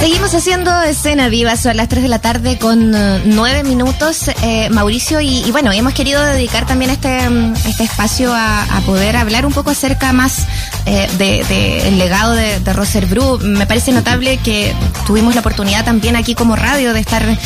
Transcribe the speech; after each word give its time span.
Seguimos 0.00 0.34
haciendo 0.34 0.74
escena 0.80 1.28
viva, 1.28 1.56
son 1.58 1.76
las 1.76 1.90
3 1.90 2.02
de 2.02 2.08
la 2.08 2.20
tarde 2.20 2.56
con 2.56 2.94
eh, 2.94 3.20
nueve 3.26 3.62
minutos, 3.64 4.28
eh, 4.42 4.70
Mauricio, 4.70 5.20
y, 5.20 5.44
y, 5.44 5.50
bueno, 5.50 5.70
hemos 5.72 5.92
querido 5.92 6.24
dedicar 6.24 6.66
también 6.66 6.90
este, 6.90 7.28
mm, 7.28 7.52
este 7.68 7.84
espacio 7.84 8.32
a 8.34 8.82
poder 8.86 9.14
hablar 9.16 9.44
un 9.44 9.52
poco 9.52 9.68
acerca 9.68 10.14
más 10.14 10.46
eh, 10.86 11.08
del 11.18 11.46
de, 11.46 11.90
legado 11.92 12.32
de, 12.34 12.60
de 12.60 12.72
Roser 12.72 13.06
Bru. 13.06 13.38
Me 13.38 13.66
parece 13.66 13.92
notable 13.92 14.38
que 14.38 14.74
tuvimos 15.06 15.34
la 15.34 15.40
oportunidad 15.40 15.84
también 15.84 16.16
aquí 16.16 16.34
como 16.34 16.56
radio 16.56 16.92
de 16.92 17.00
estar 17.00 17.22
eh, 17.28 17.36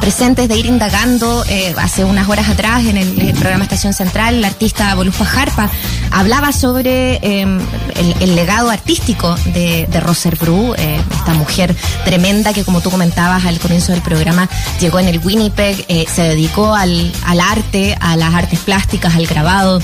presentes, 0.00 0.48
de 0.48 0.56
ir 0.56 0.66
indagando 0.66 1.44
eh, 1.48 1.74
hace 1.78 2.04
unas 2.04 2.28
horas 2.28 2.48
atrás 2.48 2.84
en 2.84 2.96
el, 2.96 3.34
programa 3.34 3.64
Estación 3.64 3.92
Central, 3.92 4.40
la 4.40 4.48
artista 4.48 4.94
Bolufa 4.94 5.24
Jarpa 5.24 5.70
hablaba 6.10 6.52
sobre 6.52 7.16
el, 7.16 7.60
el, 8.20 8.36
legado 8.36 8.70
artístico 8.70 9.34
de, 9.46 9.86
de 9.90 10.00
Roser 10.00 10.36
Bru, 10.36 10.74
esta 10.74 11.34
mujer 11.34 11.74
tremenda 12.04 12.52
que 12.52 12.64
como 12.64 12.80
tú 12.80 12.90
comentabas 12.90 13.44
al 13.44 13.58
comienzo 13.58 13.92
del 13.92 14.02
programa 14.02 14.48
llegó 14.80 15.00
en 15.00 15.08
el 15.08 15.18
Winnipeg, 15.18 15.84
se 16.08 16.22
dedicó 16.22 16.74
al, 16.74 17.12
arte, 17.40 17.96
a 18.00 18.16
las 18.16 18.32
artes 18.34 18.60
plásticas, 18.60 19.14
al 19.16 19.26
grabado 19.26 19.80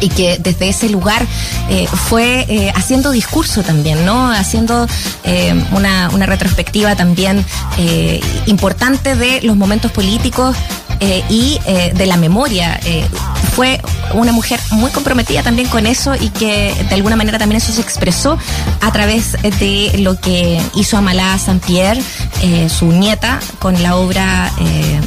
y 0.00 0.08
que 0.08 0.38
desde 0.38 0.68
ese 0.68 0.88
lugar 0.88 1.26
eh, 1.68 1.86
fue 1.86 2.46
eh, 2.48 2.72
haciendo 2.74 3.10
discurso 3.10 3.62
también, 3.62 4.04
¿no? 4.04 4.30
Haciendo 4.30 4.86
eh, 5.24 5.54
una, 5.72 6.10
una, 6.10 6.26
retrospectiva 6.26 6.94
también 6.94 7.44
importante 8.46 9.14
de 9.14 9.40
los 9.42 9.56
momentos 9.56 9.90
políticos 9.92 10.56
eh, 11.00 11.22
y 11.28 11.58
eh, 11.66 11.92
de 11.94 12.06
la 12.06 12.16
memoria. 12.16 12.80
Eh, 12.84 13.06
fue 13.54 13.80
una 14.14 14.32
mujer 14.32 14.60
muy 14.70 14.90
comprometida 14.90 15.42
también 15.42 15.68
con 15.68 15.86
eso 15.86 16.14
y 16.14 16.30
que 16.30 16.74
de 16.88 16.94
alguna 16.94 17.16
manera 17.16 17.38
también 17.38 17.60
eso 17.60 17.72
se 17.72 17.80
expresó 17.80 18.38
a 18.80 18.92
través 18.92 19.32
de 19.42 19.98
lo 19.98 20.18
que 20.20 20.60
hizo 20.74 20.96
Amalá 20.96 21.36
Saint-Pierre, 21.38 22.00
su 22.68 22.86
nieta, 22.86 23.40
con 23.58 23.82
la 23.82 23.96
obra 23.96 24.52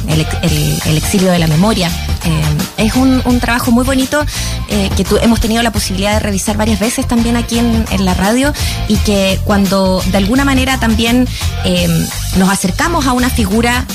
el, 0.08 0.96
exilio 0.96 1.30
de 1.30 1.38
la 1.38 1.46
memoria. 1.46 1.90
es 2.76 2.94
un, 2.94 3.22
un, 3.24 3.40
trabajo 3.40 3.70
muy 3.70 3.84
bonito 3.84 4.24
que 4.68 5.04
tu, 5.04 5.16
hemos 5.16 5.40
tenido 5.40 5.62
la 5.62 5.72
posibilidad 5.72 6.12
de 6.12 6.20
revisar 6.20 6.58
varias 6.58 6.78
veces 6.78 7.08
también 7.08 7.36
aquí 7.36 7.58
en, 7.58 7.86
en 7.90 8.04
la 8.04 8.12
radio 8.12 8.52
y 8.86 8.96
que 8.96 9.40
cuando 9.44 10.02
de 10.10 10.18
alguna 10.18 10.44
manera 10.44 10.78
también 10.78 11.26
nos 12.36 12.50
acercamos 12.50 13.06
a 13.06 13.14
una 13.14 13.30
figura 13.30 13.86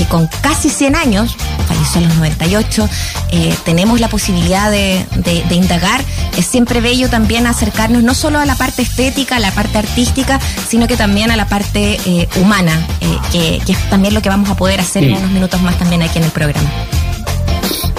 que 0.00 0.06
con 0.06 0.28
casi 0.40 0.70
100 0.70 0.96
años, 0.96 1.36
falleció 1.68 2.00
a 2.00 2.04
los 2.04 2.16
98, 2.16 2.88
eh, 3.32 3.54
tenemos 3.66 4.00
la 4.00 4.08
posibilidad 4.08 4.70
de, 4.70 5.04
de, 5.16 5.44
de, 5.46 5.54
indagar. 5.54 6.02
Es 6.38 6.46
siempre 6.46 6.80
bello 6.80 7.10
también 7.10 7.46
acercarnos 7.46 8.02
no 8.02 8.14
solo 8.14 8.38
a 8.38 8.46
la 8.46 8.54
parte 8.54 8.80
estética, 8.80 9.36
a 9.36 9.40
la 9.40 9.52
parte 9.52 9.76
artística, 9.76 10.40
sino 10.66 10.86
que 10.86 10.96
también 10.96 11.30
a 11.30 11.36
la 11.36 11.46
parte 11.48 12.00
eh, 12.06 12.28
humana, 12.36 12.86
eh, 13.02 13.18
que, 13.30 13.62
que, 13.66 13.72
es 13.72 13.90
también 13.90 14.14
lo 14.14 14.22
que 14.22 14.30
vamos 14.30 14.48
a 14.48 14.56
poder 14.56 14.80
hacer 14.80 15.04
sí. 15.04 15.10
en 15.10 15.16
unos 15.18 15.32
minutos 15.32 15.60
más 15.60 15.78
también 15.78 16.00
aquí 16.02 16.16
en 16.16 16.24
el 16.24 16.30
programa. 16.30 16.70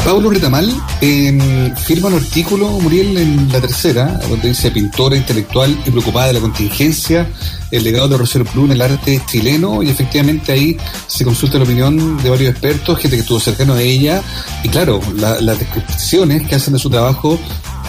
Pablo 0.03 0.31
Retamal 0.31 0.67
eh, 0.99 1.73
firma 1.77 2.07
un 2.07 2.15
artículo, 2.15 2.67
Muriel, 2.79 3.17
en 3.17 3.51
la 3.51 3.61
tercera, 3.61 4.19
donde 4.27 4.49
dice 4.49 4.71
pintora 4.71 5.15
intelectual 5.15 5.77
y 5.85 5.91
preocupada 5.91 6.27
de 6.27 6.33
la 6.33 6.39
contingencia, 6.39 7.29
el 7.69 7.83
legado 7.83 8.07
de 8.07 8.17
Rosero 8.17 8.43
Plum 8.43 8.65
en 8.65 8.71
el 8.71 8.81
arte 8.81 9.21
chileno, 9.27 9.83
y 9.83 9.89
efectivamente 9.89 10.51
ahí 10.51 10.75
se 11.07 11.23
consulta 11.23 11.59
la 11.59 11.65
opinión 11.65 12.17
de 12.21 12.29
varios 12.29 12.51
expertos, 12.51 12.97
gente 12.97 13.15
que 13.15 13.21
estuvo 13.21 13.39
cercano 13.39 13.75
a 13.75 13.81
ella, 13.81 14.23
y 14.63 14.69
claro, 14.69 14.99
la, 15.15 15.39
las 15.39 15.59
descripciones 15.59 16.47
que 16.47 16.55
hacen 16.55 16.73
de 16.73 16.79
su 16.79 16.89
trabajo 16.89 17.39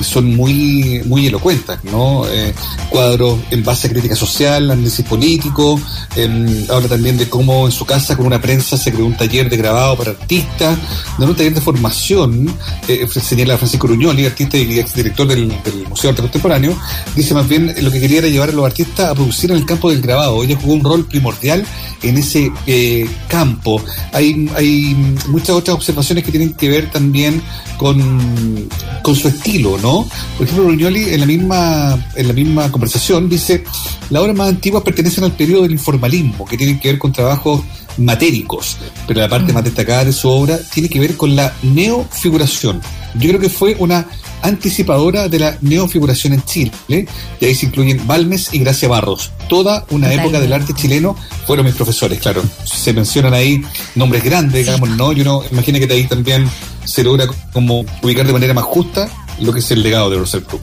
son 0.02 0.36
muy, 0.36 1.02
muy 1.04 1.26
elocuentes, 1.26 1.78
¿no? 1.84 2.26
Eh, 2.26 2.54
cuadros 2.90 3.38
en 3.50 3.62
base 3.64 3.88
a 3.88 3.90
crítica 3.90 4.16
social, 4.16 4.70
análisis 4.70 5.04
político, 5.04 5.80
eh, 6.16 6.66
habla 6.70 6.88
también 6.88 7.16
de 7.16 7.28
cómo 7.28 7.66
en 7.66 7.72
su 7.72 7.84
casa 7.84 8.16
con 8.16 8.26
una 8.26 8.40
prensa 8.40 8.76
se 8.76 8.92
creó 8.92 9.06
un 9.06 9.16
taller 9.16 9.48
de 9.48 9.56
grabado 9.56 9.96
para 9.96 10.10
artistas, 10.12 10.78
no 11.18 11.26
un 11.26 11.36
taller 11.36 11.54
de 11.54 11.60
formación, 11.60 12.54
eh, 12.88 13.06
señala 13.08 13.56
Francisco 13.56 13.86
Ruñoli, 13.86 14.26
artista 14.26 14.56
y 14.56 14.78
exdirector 14.78 15.26
del, 15.26 15.52
Museo 15.88 16.04
de 16.04 16.08
Arte 16.10 16.22
Contemporáneo, 16.22 16.76
dice 17.14 17.34
más 17.34 17.48
bien 17.48 17.74
lo 17.80 17.90
que 17.90 18.00
quería 18.00 18.18
era 18.18 18.28
llevar 18.28 18.50
a 18.50 18.52
los 18.52 18.64
artistas 18.64 19.10
a 19.10 19.14
producir 19.14 19.50
en 19.50 19.56
el 19.56 19.66
campo 19.66 19.90
del 19.90 20.00
grabado, 20.00 20.42
ella 20.42 20.58
jugó 20.60 20.74
un 20.74 20.84
rol 20.84 21.04
primordial 21.06 21.64
en 22.02 22.18
ese 22.18 22.52
eh, 22.66 23.08
campo. 23.28 23.82
Hay, 24.12 24.50
hay 24.56 24.94
muchas 25.28 25.50
otras 25.50 25.76
observaciones 25.76 26.24
que 26.24 26.30
tienen 26.30 26.54
que 26.54 26.68
ver 26.68 26.90
también 26.90 27.42
con, 27.78 28.68
con 29.02 29.14
su 29.14 29.28
estilo, 29.28 29.78
¿no? 29.78 29.91
Por 30.00 30.46
ejemplo, 30.46 30.64
Ruñoli 30.68 31.10
en 31.10 31.20
la 31.20 31.26
misma 31.26 31.98
en 32.16 32.28
la 32.28 32.34
misma 32.34 32.70
conversación 32.70 33.28
dice, 33.28 33.64
las 34.10 34.22
obras 34.22 34.36
más 34.36 34.48
antiguas 34.48 34.82
pertenecen 34.82 35.24
al 35.24 35.32
periodo 35.32 35.62
del 35.62 35.72
informalismo, 35.72 36.44
que 36.46 36.56
tienen 36.56 36.78
que 36.80 36.88
ver 36.88 36.98
con 36.98 37.12
trabajos 37.12 37.62
matéricos, 37.98 38.78
pero 39.06 39.20
la 39.20 39.28
parte 39.28 39.52
mm. 39.52 39.54
más 39.54 39.64
destacada 39.64 40.04
de 40.04 40.12
su 40.12 40.28
obra 40.28 40.58
tiene 40.72 40.88
que 40.88 41.00
ver 41.00 41.16
con 41.16 41.36
la 41.36 41.52
neofiguración. 41.62 42.80
Yo 43.14 43.28
creo 43.28 43.40
que 43.40 43.50
fue 43.50 43.76
una 43.78 44.06
anticipadora 44.40 45.28
de 45.28 45.38
la 45.38 45.58
neofiguración 45.60 46.32
en 46.32 46.42
Chile, 46.44 47.06
y 47.40 47.44
ahí 47.44 47.54
se 47.54 47.66
incluyen 47.66 48.06
Balmes 48.06 48.52
y 48.52 48.58
Gracia 48.58 48.88
Barros. 48.88 49.30
Toda 49.48 49.84
una 49.90 50.12
época 50.12 50.40
del 50.40 50.52
arte 50.52 50.72
chileno 50.74 51.14
fueron 51.46 51.66
mis 51.66 51.74
profesores, 51.74 52.18
claro. 52.20 52.42
Se 52.64 52.92
mencionan 52.92 53.34
ahí 53.34 53.62
nombres 53.94 54.24
grandes, 54.24 54.64
digamos, 54.64 54.88
¿no? 54.90 55.12
Yo 55.12 55.24
no 55.24 55.42
imagino 55.50 55.78
que 55.78 55.86
de 55.86 55.94
ahí 55.94 56.06
también 56.06 56.48
se 56.84 57.04
logra 57.04 57.26
como 57.52 57.84
ubicar 58.02 58.26
de 58.26 58.32
manera 58.32 58.54
más 58.54 58.64
justa 58.64 59.08
lo 59.42 59.52
que 59.52 59.60
es 59.60 59.70
el 59.70 59.82
legado 59.82 60.10
de 60.10 60.18
Russell 60.18 60.42
Crowe. 60.42 60.60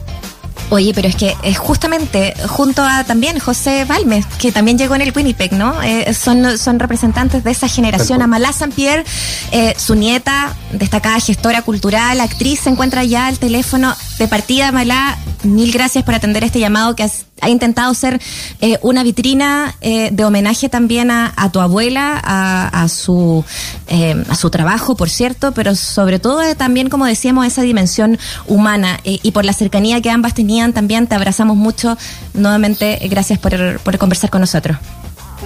Oye, 0.70 0.92
pero 0.94 1.08
es 1.08 1.16
que 1.16 1.36
es 1.42 1.58
justamente 1.58 2.32
junto 2.48 2.82
a 2.82 3.02
también 3.02 3.40
José 3.40 3.84
Balmes, 3.84 4.24
que 4.38 4.52
también 4.52 4.78
llegó 4.78 4.94
en 4.94 5.00
el 5.00 5.12
Winnipeg, 5.14 5.52
¿no? 5.52 5.82
Eh, 5.82 6.14
son, 6.14 6.58
son 6.58 6.78
representantes 6.78 7.42
de 7.42 7.50
esa 7.50 7.66
generación. 7.66 8.22
Amalá 8.22 8.52
Saint-Pierre, 8.52 9.04
eh, 9.50 9.74
su 9.76 9.96
nieta, 9.96 10.54
destacada 10.72 11.18
gestora 11.18 11.62
cultural, 11.62 12.20
actriz, 12.20 12.60
se 12.60 12.70
encuentra 12.70 13.02
ya 13.02 13.26
al 13.26 13.40
teléfono 13.40 13.96
de 14.20 14.28
partida. 14.28 14.68
Amalá, 14.68 15.18
mil 15.42 15.72
gracias 15.72 16.04
por 16.04 16.14
atender 16.14 16.44
este 16.44 16.60
llamado 16.60 16.94
que 16.94 17.02
has, 17.02 17.26
ha 17.40 17.48
intentado 17.48 17.92
ser 17.94 18.20
eh, 18.60 18.78
una 18.82 19.02
vitrina 19.02 19.74
eh, 19.80 20.10
de 20.12 20.24
homenaje 20.24 20.68
también 20.68 21.10
a, 21.10 21.50
tu 21.52 21.60
abuela, 21.60 22.20
a, 22.22 22.88
su 22.88 23.44
eh, 23.88 24.22
a 24.28 24.34
su 24.34 24.50
trabajo, 24.50 24.94
por 24.94 25.08
cierto, 25.08 25.52
pero 25.52 25.74
sobre 25.74 26.18
todo 26.18 26.42
eh, 26.42 26.54
también, 26.54 26.90
como 26.90 27.06
decíamos, 27.06 27.46
esa 27.46 27.62
dimensión 27.62 28.18
humana 28.46 29.00
y 29.04 29.32
por 29.32 29.44
la 29.44 29.54
cercanía 29.54 30.00
que 30.02 30.10
ambas 30.10 30.34
tenían 30.34 30.72
también 30.72 31.06
te 31.06 31.14
abrazamos 31.14 31.56
mucho. 31.56 31.96
Nuevamente, 32.34 32.98
gracias 33.10 33.38
por, 33.38 33.80
por 33.80 33.96
conversar 33.98 34.28
con 34.28 34.42
nosotros. 34.42 34.76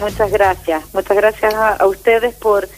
Muchas 0.01 0.31
gracias, 0.33 0.83
muchas 0.93 1.17
gracias 1.17 1.55
a 1.55 1.87
ustedes 1.87 2.35
por, 2.35 2.69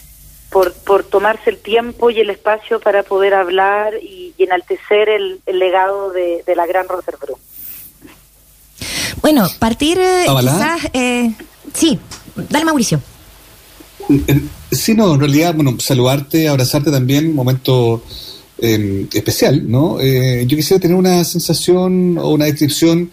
por, 0.57 0.73
por 0.73 1.03
tomarse 1.03 1.51
el 1.51 1.59
tiempo 1.59 2.09
y 2.09 2.19
el 2.19 2.31
espacio 2.31 2.79
para 2.79 3.03
poder 3.03 3.35
hablar 3.35 3.93
y, 4.01 4.33
y 4.39 4.43
enaltecer 4.43 5.07
el, 5.07 5.39
el 5.45 5.59
legado 5.59 6.09
de, 6.09 6.43
de, 6.47 6.55
la 6.55 6.65
gran 6.65 6.87
Roser. 6.87 7.13
Bueno, 9.21 9.47
partir 9.59 9.99
eh, 9.99 10.25
quizás... 10.27 10.89
Eh, 10.93 11.31
sí, 11.75 11.99
dale 12.49 12.65
Mauricio. 12.65 12.99
Sí, 14.71 14.95
no, 14.95 15.13
en 15.13 15.19
realidad, 15.19 15.53
bueno, 15.53 15.75
saludarte, 15.79 16.47
abrazarte 16.47 16.89
también, 16.89 17.35
momento 17.35 18.03
eh, 18.57 19.05
especial, 19.13 19.69
¿no? 19.69 19.99
Eh, 19.99 20.45
yo 20.47 20.57
quisiera 20.57 20.81
tener 20.81 20.97
una 20.97 21.23
sensación 21.23 22.17
o 22.17 22.29
una 22.29 22.45
descripción 22.45 23.11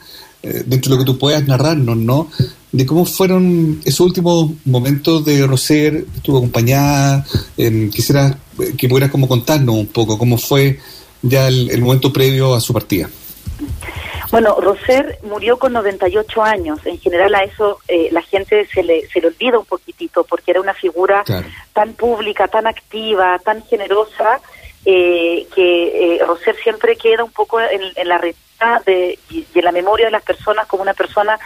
dentro 0.66 0.90
de 0.90 0.96
lo 0.96 1.04
que 1.04 1.12
tú 1.12 1.18
puedas 1.18 1.46
narrarnos, 1.46 1.96
¿no? 1.96 2.28
De 2.72 2.84
cómo 2.84 3.04
fueron 3.04 3.80
esos 3.84 4.00
últimos 4.00 4.50
momentos 4.64 5.24
de 5.24 5.46
Roser, 5.46 6.04
estuvo 6.16 6.38
acompañada, 6.38 7.24
eh, 7.56 7.88
quisiera 7.92 8.38
que 8.76 8.88
pudieras 8.88 9.10
como 9.10 9.28
contarnos 9.28 9.74
un 9.74 9.86
poco 9.86 10.18
cómo 10.18 10.38
fue 10.38 10.78
ya 11.22 11.48
el, 11.48 11.70
el 11.70 11.80
momento 11.80 12.12
previo 12.12 12.54
a 12.54 12.60
su 12.60 12.72
partida. 12.72 13.08
Bueno, 14.30 14.56
Roser 14.60 15.20
murió 15.22 15.58
con 15.58 15.72
98 15.72 16.42
años. 16.42 16.80
En 16.84 16.98
general 16.98 17.34
a 17.36 17.44
eso 17.44 17.78
eh, 17.86 18.08
la 18.10 18.22
gente 18.22 18.66
se 18.66 18.82
le, 18.82 19.06
se 19.08 19.20
le 19.20 19.28
olvida 19.28 19.60
un 19.60 19.64
poquitito 19.64 20.24
porque 20.24 20.50
era 20.50 20.60
una 20.60 20.74
figura 20.74 21.22
claro. 21.24 21.46
tan 21.72 21.92
pública, 21.92 22.48
tan 22.48 22.66
activa, 22.66 23.38
tan 23.44 23.64
generosa, 23.66 24.40
eh, 24.84 25.46
que 25.54 26.16
eh, 26.16 26.18
Roser 26.26 26.56
siempre 26.56 26.96
queda 26.96 27.22
un 27.22 27.30
poco 27.30 27.60
en, 27.60 27.80
en 27.94 28.08
la 28.08 28.18
de, 28.84 29.18
y, 29.30 29.46
y, 29.54 29.58
en 29.58 29.64
la 29.64 29.72
memoria 29.72 30.06
de 30.06 30.12
las 30.12 30.22
personas 30.22 30.66
como 30.66 30.82
una 30.82 30.94
persona 30.94 31.38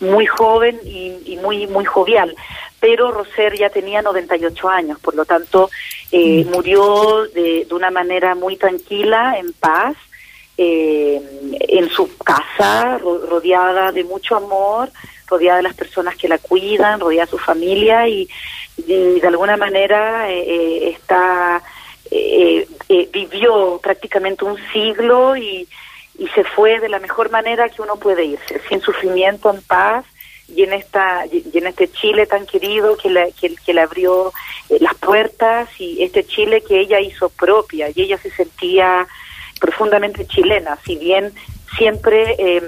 muy 0.00 0.26
joven 0.26 0.78
y, 0.84 1.16
y 1.24 1.36
muy, 1.36 1.66
muy 1.66 1.84
jovial. 1.84 2.34
Pero 2.80 3.10
Roser 3.10 3.56
ya 3.56 3.70
tenía 3.70 4.02
98 4.02 4.68
años, 4.68 4.98
por 5.00 5.14
lo 5.14 5.24
tanto 5.24 5.70
eh, 6.12 6.44
mm. 6.44 6.50
murió 6.50 7.26
de, 7.34 7.66
de 7.68 7.74
una 7.74 7.90
manera 7.90 8.34
muy 8.34 8.56
tranquila, 8.56 9.38
en 9.38 9.52
paz, 9.54 9.96
eh, 10.58 11.20
en 11.50 11.88
su 11.90 12.16
casa, 12.18 12.98
ro 12.98 13.18
rodeada 13.26 13.92
de 13.92 14.04
mucho 14.04 14.36
amor, 14.36 14.90
rodeada 15.26 15.58
de 15.58 15.64
las 15.64 15.74
personas 15.74 16.16
que 16.16 16.28
la 16.28 16.38
cuidan, 16.38 17.00
rodeada 17.00 17.26
de 17.26 17.30
su 17.30 17.38
familia 17.38 18.08
y, 18.08 18.28
y 18.76 19.20
de 19.20 19.26
alguna 19.26 19.56
manera 19.56 20.30
eh, 20.30 20.44
eh 20.46 20.90
está 20.90 21.62
eh, 22.10 22.68
eh, 22.88 23.08
vivió 23.12 23.80
prácticamente 23.82 24.44
un 24.44 24.56
siglo 24.72 25.36
y, 25.36 25.66
y 26.18 26.28
se 26.28 26.44
fue 26.44 26.80
de 26.80 26.88
la 26.88 26.98
mejor 26.98 27.30
manera 27.30 27.68
que 27.68 27.82
uno 27.82 27.96
puede 27.96 28.24
irse, 28.24 28.60
sin 28.68 28.80
sufrimiento, 28.80 29.50
en 29.50 29.62
paz 29.62 30.04
y 30.48 30.62
en 30.62 30.72
esta 30.72 31.26
y 31.26 31.58
en 31.58 31.66
este 31.66 31.90
Chile 31.90 32.26
tan 32.26 32.46
querido 32.46 32.96
que 32.96 33.10
le, 33.10 33.32
que, 33.32 33.74
le 33.74 33.80
abrió 33.80 34.32
eh, 34.68 34.78
las 34.80 34.94
puertas 34.94 35.68
y 35.78 36.02
este 36.02 36.24
Chile 36.24 36.62
que 36.66 36.80
ella 36.80 37.00
hizo 37.00 37.28
propia 37.30 37.88
y 37.94 38.02
ella 38.02 38.18
se 38.18 38.30
sentía 38.30 39.06
profundamente 39.60 40.26
chilena, 40.26 40.78
si 40.84 40.96
bien 40.96 41.32
siempre 41.76 42.36
em, 42.38 42.64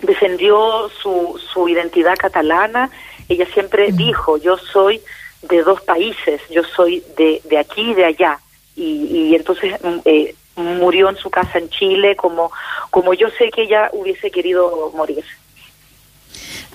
defendió 0.00 0.88
su, 1.02 1.40
su 1.52 1.68
identidad 1.68 2.16
catalana, 2.16 2.90
ella 3.28 3.46
siempre 3.52 3.90
dijo, 3.92 4.36
yo 4.38 4.56
soy 4.56 5.00
de 5.42 5.62
dos 5.62 5.80
países, 5.82 6.40
yo 6.50 6.62
soy 6.64 7.02
de, 7.16 7.40
de 7.44 7.58
aquí 7.58 7.90
y 7.90 7.94
de 7.94 8.04
allá. 8.04 8.38
Y, 8.76 9.30
y 9.30 9.34
entonces 9.34 9.74
mm, 9.82 9.98
eh, 10.04 10.34
murió 10.56 11.10
en 11.10 11.16
su 11.16 11.30
casa 11.30 11.58
en 11.58 11.68
Chile 11.70 12.16
como, 12.16 12.50
como 12.90 13.14
yo 13.14 13.28
sé 13.38 13.50
que 13.50 13.62
ella 13.62 13.90
hubiese 13.92 14.30
querido 14.30 14.92
morir. 14.94 15.24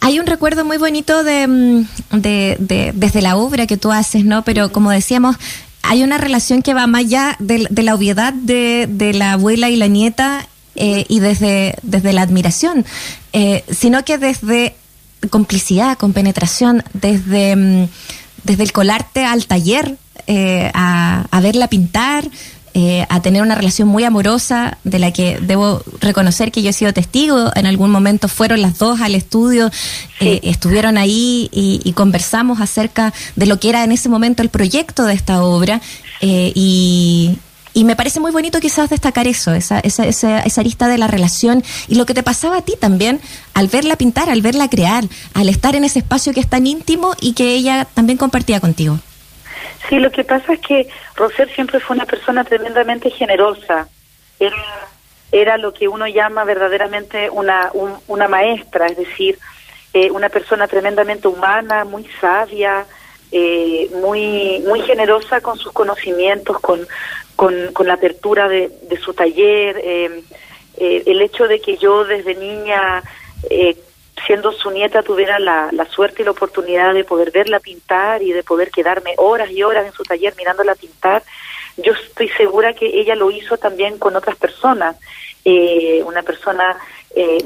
Hay 0.02 0.20
un 0.20 0.26
recuerdo 0.26 0.64
muy 0.64 0.78
bonito 0.78 1.24
de, 1.24 1.48
mm, 1.48 1.88
de, 2.12 2.56
de, 2.60 2.92
desde 2.94 3.22
la 3.22 3.36
obra 3.36 3.68
que 3.68 3.78
tú 3.78 3.92
haces, 3.92 4.24
¿no? 4.24 4.44
Pero 4.44 4.72
como 4.72 4.92
decíamos, 4.92 5.36
hay 5.82 6.04
una 6.04 6.18
relación 6.18 6.62
que 6.62 6.74
va 6.74 6.88
más 6.88 7.02
allá 7.02 7.36
de, 7.40 7.68
la 7.84 7.96
obviedad 7.96 8.34
de, 8.34 8.88
de, 8.90 9.14
la 9.14 9.34
abuela 9.34 9.70
y 9.70 9.76
la 9.76 9.88
nieta 9.88 10.48
eh, 10.76 11.06
y 11.08 11.20
desde, 11.20 11.76
desde 11.82 12.14
la 12.14 12.22
admiración, 12.22 12.86
eh, 13.34 13.64
sino 13.70 14.04
que 14.06 14.18
desde 14.18 14.76
complicidad, 15.30 15.98
compenetración, 15.98 16.84
desde, 16.94 17.56
mm, 17.56 17.88
desde 18.44 18.64
el 18.64 18.72
colarte 18.72 19.26
al 19.26 19.46
taller 19.46 19.98
eh, 20.28 20.70
a, 20.74 21.26
a 21.32 21.42
verla 21.42 21.68
pintar, 21.68 22.30
eh, 22.82 23.06
a 23.10 23.22
tener 23.22 23.42
una 23.42 23.56
relación 23.56 23.90
muy 23.90 24.06
amorosa 24.06 24.78
de 24.86 25.00
la 25.00 25.12
que 25.12 25.38
debo 25.42 25.84
reconocer 26.00 26.50
que 26.50 26.62
yo 26.62 26.70
he 26.70 26.74
sido 26.74 26.94
testigo. 26.94 27.52
En 27.56 27.66
algún 27.66 27.92
momento 27.92 28.30
fueron 28.30 28.62
las 28.62 28.78
dos 28.78 29.02
al 29.02 29.16
estudio, 29.16 29.70
eh, 30.22 30.40
estuvieron 30.44 30.98
ahí 30.98 31.50
y, 31.52 31.92
conversamos 31.92 32.62
acerca 32.62 33.14
de 33.36 33.48
lo 33.48 33.60
que 33.60 33.68
era 33.68 33.84
en 33.84 33.92
ese 33.92 34.08
momento 34.08 34.42
el 34.42 34.48
proyecto 34.48 35.04
de 35.04 35.14
esta 35.14 35.44
obra 35.44 35.82
eh, 36.22 36.54
y, 36.56 37.38
me 37.76 37.98
parece 37.98 38.22
muy 38.22 38.32
bonito 38.32 38.62
quizás 38.62 38.90
destacar 38.90 39.28
eso, 39.28 39.54
esa, 39.54 39.80
esa, 39.80 40.06
esa, 40.06 40.40
esa, 40.40 40.62
arista 40.62 40.88
de 40.88 40.98
la 40.98 41.08
relación 41.08 41.64
y 41.88 41.96
lo 41.96 42.06
que 42.06 42.14
te 42.14 42.24
pasaba 42.24 42.58
a 42.58 42.62
ti 42.62 42.76
también 42.80 43.20
al 43.54 43.68
verla 43.68 43.98
pintar, 43.98 44.30
al 44.30 44.42
verla 44.42 44.70
crear, 44.70 45.06
al 45.34 45.50
estar 45.50 45.76
en 45.76 45.84
ese 45.84 46.00
espacio 46.00 46.34
que 46.34 46.40
es 46.40 46.48
tan 46.48 46.68
íntimo 46.68 47.14
y 47.20 47.34
que 47.34 47.56
ella 47.56 47.88
también 47.94 48.18
compartía 48.18 48.60
contigo. 48.60 49.00
Sí, 49.88 50.00
lo 50.00 50.12
que 50.12 50.24
pasa 50.24 50.54
es 50.54 50.60
que 50.60 50.88
Roser 51.16 51.50
siempre 51.54 51.80
fue 51.80 51.96
una 51.96 52.06
persona 52.06 52.44
tremendamente 52.44 53.10
generosa. 53.10 53.88
Era, 54.40 54.56
era 55.32 55.58
lo 55.58 55.74
que 55.74 55.88
uno 55.88 56.08
llama 56.08 56.44
verdaderamente 56.44 57.30
una, 57.30 57.72
una 58.08 58.28
maestra, 58.28 58.88
es 58.88 58.98
decir, 58.98 59.40
eh, 59.94 60.12
una 60.12 60.30
persona 60.30 60.68
tremendamente 60.68 61.28
humana, 61.28 61.86
muy 61.86 62.08
sabia, 62.22 62.86
eh, 63.32 63.90
muy, 64.02 64.64
muy 64.68 64.82
generosa 64.82 65.42
con 65.42 65.58
sus 65.58 65.72
conocimientos, 65.72 66.60
con, 66.60 66.88
con, 67.36 67.74
con 67.74 67.88
la 67.88 67.96
apertura 67.96 68.48
de, 68.48 68.72
de 68.84 68.98
su 68.98 69.14
taller. 69.14 69.82
Eh, 69.84 70.24
el 70.78 71.22
hecho 71.22 71.48
de 71.48 71.60
que 71.60 71.76
yo 71.78 72.06
desde 72.06 72.36
niña 72.36 73.04
siendo 74.26 74.52
su 74.52 74.72
nieta 74.72 75.04
tuviera 75.04 75.40
la, 75.40 75.70
la, 75.72 75.86
suerte 75.86 76.22
y 76.22 76.26
la 76.26 76.32
oportunidad 76.32 76.94
de 76.94 77.04
poder 77.04 77.32
verla 77.32 77.60
pintar 77.60 78.22
y 78.22 78.32
de 78.32 78.44
poder 78.44 78.72
quedarme 78.72 79.14
horas 79.18 79.52
y 79.52 79.64
horas 79.64 79.86
en 79.86 79.94
su 79.94 80.04
taller 80.04 80.34
mirándola 80.38 80.76
pintar, 80.76 81.24
yo 81.78 81.94
estoy 81.94 82.30
segura 82.30 82.74
que 82.74 82.86
ella 82.86 83.16
lo 83.16 83.32
hizo 83.32 83.58
también 83.58 83.98
con 83.98 84.16
otras 84.16 84.36
personas, 84.36 84.98
eh, 85.46 86.04
una 86.06 86.24
persona 86.24 86.78
eh, 87.16 87.38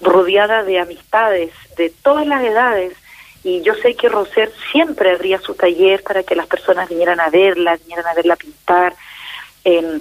rodeada 0.00 0.62
de 0.62 0.78
amistades 0.78 1.52
de 1.76 1.90
todas 1.90 2.26
las 2.26 2.42
edades, 2.44 2.94
y 3.42 3.62
yo 3.62 3.74
sé 3.74 3.94
que 3.94 4.08
Roser 4.08 4.50
siempre 4.72 5.12
abría 5.12 5.38
su 5.38 5.54
taller 5.54 6.02
para 6.02 6.24
que 6.24 6.34
las 6.34 6.48
personas 6.48 6.88
vinieran 6.88 7.20
a 7.20 7.30
verla, 7.30 7.76
vinieran 7.76 8.06
a 8.06 8.14
verla 8.14 8.34
pintar. 8.34 8.94
Eh, 9.64 10.00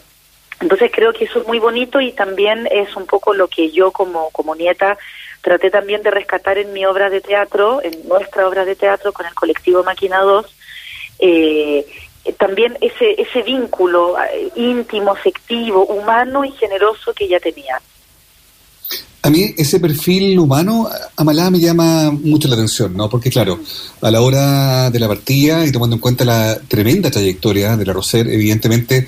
entonces 0.62 0.92
creo 0.94 1.14
que 1.14 1.26
eso 1.26 1.42
es 1.42 1.48
muy 1.48 1.60
bonito 1.60 2.00
y 2.00 2.12
también 2.12 2.68
es 2.72 2.96
un 2.96 3.06
poco 3.06 3.34
lo 3.34 3.48
que 3.48 3.72
yo 3.72 3.92
como, 3.92 4.30
como 4.32 4.56
nieta 4.56 4.98
traté 5.42 5.70
también 5.70 6.02
de 6.02 6.12
rescatar 6.12 6.58
en 6.58 6.74
mi 6.74 6.86
obra 6.86 7.10
de 7.10 7.22
teatro, 7.22 7.82
en 7.84 8.08
nuestra 8.08 8.48
obra 8.48 8.66
de 8.66 8.76
teatro 8.76 9.14
con 9.14 9.26
el 9.26 9.34
colectivo 9.36 9.84
Máquina 9.84 10.22
2, 10.22 10.46
eh, 11.20 11.86
también 12.40 12.78
ese, 12.82 13.22
ese 13.22 13.44
vínculo 13.44 14.16
eh, 14.20 14.52
íntimo, 14.56 15.12
afectivo, 15.12 15.86
humano 15.86 16.44
y 16.44 16.52
generoso 16.52 17.14
que 17.14 17.26
ella 17.26 17.40
tenía. 17.40 17.80
A 19.22 19.30
mí 19.32 19.56
ese 19.58 19.80
perfil 19.80 20.38
humano, 20.38 20.88
Amalá, 21.16 21.50
me 21.50 21.60
llama 21.60 22.12
mucho 22.12 22.48
la 22.48 22.54
atención, 22.54 22.96
¿no? 22.96 23.10
Porque 23.10 23.32
claro, 23.32 23.60
a 24.02 24.12
la 24.12 24.22
hora 24.22 24.92
de 24.92 25.00
la 25.00 25.08
partida 25.08 25.66
y 25.66 25.72
tomando 25.72 25.96
en 25.96 26.00
cuenta 26.00 26.24
la 26.24 26.60
tremenda 26.68 27.10
trayectoria 27.10 27.76
de 27.76 27.86
la 27.86 27.94
Roser, 27.94 28.28
evidentemente 28.28 29.08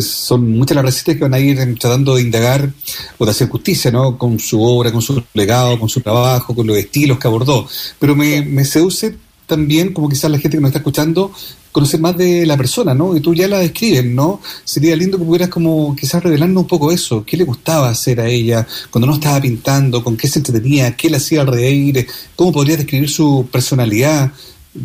son 0.00 0.50
muchas 0.52 0.76
las 0.76 0.84
recetas 0.84 1.16
que 1.16 1.22
van 1.22 1.34
a 1.34 1.38
ir 1.38 1.56
tratando 1.78 2.16
de 2.16 2.22
indagar 2.22 2.70
o 3.18 3.24
de 3.24 3.30
hacer 3.30 3.48
justicia, 3.48 3.90
¿no? 3.90 4.18
Con 4.18 4.38
su 4.38 4.62
obra, 4.62 4.92
con 4.92 5.02
su 5.02 5.22
legado, 5.34 5.78
con 5.78 5.88
su 5.88 6.00
trabajo, 6.00 6.54
con 6.54 6.66
los 6.66 6.76
estilos 6.76 7.18
que 7.18 7.28
abordó. 7.28 7.66
Pero 7.98 8.14
me, 8.14 8.42
me 8.42 8.64
seduce 8.64 9.16
también, 9.46 9.92
como 9.92 10.08
quizás 10.08 10.30
la 10.30 10.38
gente 10.38 10.56
que 10.56 10.60
nos 10.60 10.68
está 10.68 10.78
escuchando, 10.78 11.32
conocer 11.72 12.00
más 12.00 12.16
de 12.16 12.44
la 12.44 12.56
persona, 12.56 12.94
¿no? 12.94 13.16
Y 13.16 13.20
tú 13.20 13.34
ya 13.34 13.48
la 13.48 13.58
describes, 13.58 14.04
¿no? 14.04 14.40
Sería 14.64 14.94
lindo 14.94 15.18
que 15.18 15.24
pudieras 15.24 15.48
como 15.48 15.96
quizás 15.96 16.22
revelarnos 16.22 16.62
un 16.62 16.68
poco 16.68 16.92
eso. 16.92 17.24
¿Qué 17.24 17.36
le 17.36 17.44
gustaba 17.44 17.88
hacer 17.88 18.20
a 18.20 18.28
ella 18.28 18.66
cuando 18.90 19.06
no 19.06 19.14
estaba 19.14 19.40
pintando? 19.40 20.04
¿Con 20.04 20.16
qué 20.16 20.28
se 20.28 20.38
entretenía? 20.38 20.94
¿Qué 20.96 21.08
le 21.08 21.16
hacía 21.16 21.44
reír? 21.44 22.06
¿Cómo 22.36 22.52
podría 22.52 22.76
describir 22.76 23.08
su 23.08 23.48
personalidad? 23.50 24.32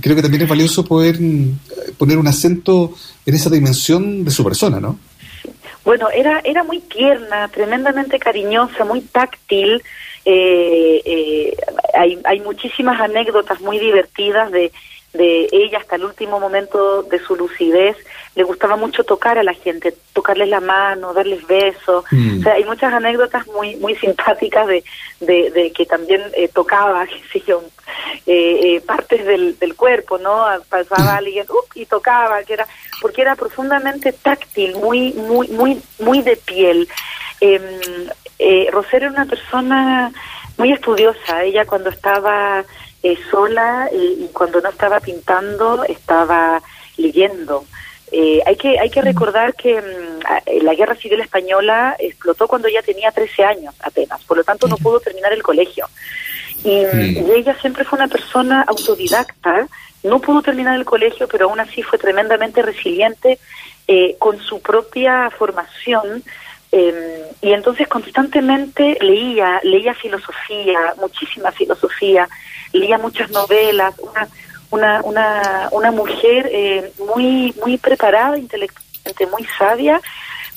creo 0.01 0.15
que 0.15 0.21
también 0.21 0.43
es 0.43 0.49
valioso 0.49 0.83
poder 0.83 1.19
mm, 1.19 1.59
poner 1.97 2.17
un 2.17 2.27
acento 2.27 2.93
en 3.25 3.35
esa 3.35 3.49
dimensión 3.49 4.23
de 4.23 4.31
su 4.31 4.43
persona, 4.43 4.79
¿no? 4.79 4.97
Bueno, 5.85 6.09
era, 6.09 6.39
era 6.43 6.63
muy 6.63 6.79
tierna, 6.79 7.47
tremendamente 7.49 8.17
cariñosa, 8.17 8.85
muy 8.85 9.01
táctil. 9.01 9.81
Eh, 10.25 11.01
eh, 11.05 11.57
hay, 11.93 12.19
hay 12.23 12.39
muchísimas 12.39 12.99
anécdotas 13.01 13.59
muy 13.59 13.79
divertidas 13.79 14.51
de, 14.51 14.71
de 15.13 15.47
ella 15.51 15.77
hasta 15.77 15.95
el 15.95 16.05
último 16.05 16.39
momento 16.39 17.03
de 17.03 17.19
su 17.19 17.35
lucidez, 17.35 17.95
le 18.35 18.43
gustaba 18.43 18.75
mucho 18.75 19.03
tocar 19.03 19.37
a 19.37 19.43
la 19.43 19.53
gente, 19.53 19.93
tocarles 20.11 20.49
la 20.49 20.59
mano, 20.59 21.13
darles 21.13 21.45
besos. 21.45 22.03
Mm. 22.11 22.39
O 22.39 22.43
sea, 22.43 22.53
hay 22.53 22.65
muchas 22.65 22.91
anécdotas 22.93 23.45
muy 23.47 23.75
muy 23.75 23.95
simpáticas 23.95 24.67
de, 24.67 24.83
de, 25.19 25.71
que 25.71 25.85
también 25.85 26.21
eh, 26.33 26.47
tocaba, 26.47 27.05
qué 27.07 27.21
sé 27.31 27.43
yo, 27.45 27.63
eh, 28.25 28.59
eh, 28.63 28.81
partes 28.81 29.25
del, 29.25 29.57
del 29.59 29.75
cuerpo, 29.75 30.17
¿no? 30.17 30.45
Pasaba 30.67 31.17
alguien 31.17 31.45
y 31.75 31.85
tocaba, 31.85 32.43
que 32.43 32.53
era 32.53 32.67
porque 33.01 33.21
era 33.21 33.35
profundamente 33.35 34.13
táctil, 34.13 34.75
muy 34.75 35.13
muy 35.13 35.47
muy 35.49 35.81
muy 35.99 36.21
de 36.21 36.37
piel. 36.37 36.87
Eh, 37.39 37.59
eh, 38.39 38.67
Rosero 38.71 39.07
era 39.07 39.11
una 39.11 39.25
persona 39.25 40.11
muy 40.57 40.71
estudiosa. 40.71 41.43
Ella 41.43 41.65
cuando 41.65 41.89
estaba 41.89 42.63
eh, 43.03 43.17
sola 43.29 43.89
y, 43.91 44.29
cuando 44.33 44.61
no 44.61 44.69
estaba 44.69 44.99
pintando 44.99 45.83
estaba 45.83 46.61
leyendo. 46.97 47.65
Eh, 48.11 48.41
hay 48.45 48.55
que 48.55 48.79
hay 48.79 48.89
que 48.89 49.01
mm. 49.01 49.05
recordar 49.05 49.55
que 49.55 49.81
mm, 49.81 50.63
la 50.63 50.73
guerra 50.73 50.95
civil 50.95 51.19
española 51.19 51.95
explotó 51.99 52.47
cuando 52.47 52.67
ella 52.67 52.81
tenía 52.81 53.11
13 53.11 53.43
años 53.43 53.75
apenas, 53.81 54.23
por 54.23 54.37
lo 54.37 54.43
tanto 54.43 54.67
no 54.67 54.77
pudo 54.77 54.99
terminar 54.99 55.33
el 55.33 55.43
colegio. 55.43 55.87
Y, 56.63 56.77
ella 57.31 57.55
siempre 57.59 57.83
fue 57.83 57.97
una 57.97 58.07
persona 58.07 58.63
autodidacta, 58.67 59.67
no 60.03 60.19
pudo 60.19 60.41
terminar 60.41 60.75
el 60.75 60.85
colegio, 60.85 61.27
pero 61.27 61.49
aún 61.49 61.59
así 61.59 61.83
fue 61.83 61.99
tremendamente 61.99 62.61
resiliente 62.61 63.39
eh, 63.87 64.15
con 64.17 64.39
su 64.39 64.61
propia 64.61 65.29
formación. 65.31 66.23
Em, 66.71 66.95
y 67.41 67.53
entonces 67.53 67.87
constantemente 67.87 68.97
leía, 69.01 69.59
leía 69.63 69.93
filosofía, 69.93 70.95
muchísima 70.99 71.51
filosofía, 71.51 72.27
leía 72.73 72.97
muchas 72.97 73.31
novelas, 73.31 73.95
una, 73.99 74.27
una, 74.71 75.01
una, 75.03 75.69
una 75.71 75.91
mujer 75.91 76.49
eh, 76.51 76.91
muy, 76.97 77.53
muy 77.63 77.77
preparada 77.77 78.37
intelectualmente, 78.37 79.27
muy 79.27 79.47
sabia, 79.57 80.01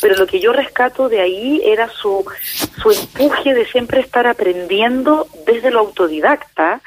pero 0.01 0.17
lo 0.17 0.27
que 0.27 0.41
yo 0.41 0.53
rescato 0.53 1.09
de 1.09 1.21
ahí 1.21 1.61
era 1.65 1.89
su, 1.89 2.25
su 2.83 2.91
empuje 2.91 3.55
de 3.55 3.67
siempre 3.67 4.01
estar 4.01 4.27
aprendiendo 4.27 5.27
desde 5.47 5.71
lo 5.71 5.81
autodidacta, 5.81 6.81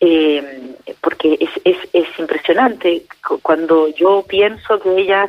eh, 0.00 0.74
porque 1.00 1.38
es, 1.40 1.50
es, 1.64 1.76
es 1.92 2.06
impresionante. 2.18 3.02
Cuando 3.42 3.88
yo 3.88 4.24
pienso 4.28 4.78
que 4.78 4.96
ella 4.96 5.28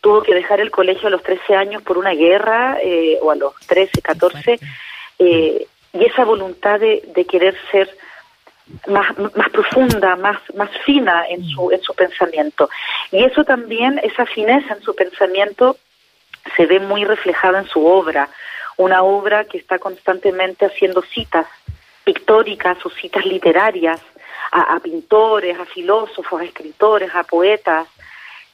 tuvo 0.00 0.22
que 0.22 0.34
dejar 0.34 0.60
el 0.60 0.70
colegio 0.70 1.08
a 1.08 1.10
los 1.10 1.22
13 1.22 1.54
años 1.54 1.82
por 1.82 1.98
una 1.98 2.12
guerra, 2.12 2.78
eh, 2.82 3.18
o 3.20 3.30
a 3.30 3.36
los 3.36 3.54
13, 3.66 4.00
14, 4.00 4.58
eh, 5.18 5.66
y 5.92 6.04
esa 6.04 6.24
voluntad 6.24 6.78
de, 6.78 7.02
de 7.14 7.24
querer 7.24 7.56
ser 7.70 7.90
más, 8.86 9.18
más 9.18 9.48
profunda, 9.50 10.16
más, 10.16 10.38
más 10.54 10.70
fina 10.84 11.24
en 11.28 11.44
su, 11.44 11.70
en 11.70 11.82
su 11.82 11.94
pensamiento. 11.94 12.68
Y 13.10 13.24
eso 13.24 13.44
también, 13.44 14.00
esa 14.02 14.26
fineza 14.26 14.74
en 14.74 14.82
su 14.82 14.94
pensamiento, 14.94 15.76
se 16.56 16.66
ve 16.66 16.80
muy 16.80 17.04
reflejada 17.04 17.60
en 17.60 17.68
su 17.68 17.86
obra, 17.86 18.28
una 18.76 19.02
obra 19.02 19.44
que 19.44 19.58
está 19.58 19.78
constantemente 19.78 20.66
haciendo 20.66 21.02
citas 21.02 21.46
pictóricas, 22.04 22.78
sus 22.78 22.94
citas 22.94 23.24
literarias, 23.26 24.00
a, 24.50 24.80
pintores, 24.80 25.58
a 25.58 25.66
filósofos, 25.66 26.40
a 26.40 26.44
escritores, 26.44 27.14
a 27.14 27.22
poetas, 27.22 27.86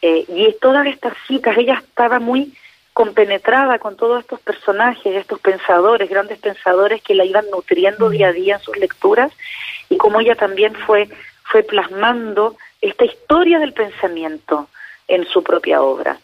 eh, 0.03 0.25
y 0.29 0.53
todas 0.61 0.87
estas 0.87 1.15
citas, 1.29 1.57
ella 1.57 1.75
estaba 1.75 2.19
muy 2.19 2.53
compenetrada 2.93 3.79
con 3.79 3.97
todos 3.97 4.21
estos 4.21 4.41
personajes, 4.41 5.17
estos 5.17 5.41
pensadores, 5.41 6.09
grandes 6.09 6.39
pensadores 6.39 7.03
que 7.03 7.15
la 7.15 7.25
iban 7.25 7.45
nutriendo 7.51 8.09
día 8.09 8.29
a 8.29 8.33
día 8.33 8.55
en 8.57 8.61
sus 8.61 8.77
lecturas, 8.77 9.33
y 9.89 9.97
como 9.97 10.21
ella 10.21 10.35
también 10.35 10.75
fue, 10.87 11.09
fue 11.45 11.63
plasmando 11.63 12.57
esta 12.81 13.05
historia 13.05 13.59
del 13.59 13.73
pensamiento 13.73 14.69
en 15.09 15.27
su 15.27 15.43
propia 15.43 15.83
obra. 15.83 16.19